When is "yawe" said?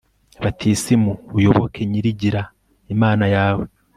3.35-3.65